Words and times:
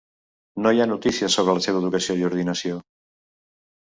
No 0.63 0.69
hi 0.75 0.81
ha 0.85 0.87
notícies 0.91 1.37
sobre 1.39 1.55
la 1.59 1.63
seva 1.67 1.83
educació 1.85 2.17
i 2.23 2.27
ordinació. 2.31 2.81